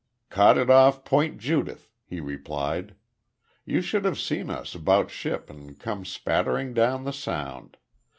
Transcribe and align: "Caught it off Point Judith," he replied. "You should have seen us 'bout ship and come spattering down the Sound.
"Caught 0.31 0.57
it 0.57 0.69
off 0.71 1.05
Point 1.05 1.37
Judith," 1.37 1.91
he 2.03 2.19
replied. 2.19 2.95
"You 3.65 3.81
should 3.81 4.03
have 4.03 4.17
seen 4.17 4.49
us 4.49 4.73
'bout 4.73 5.11
ship 5.11 5.47
and 5.47 5.77
come 5.77 6.05
spattering 6.05 6.73
down 6.73 7.03
the 7.03 7.13
Sound. 7.13 7.77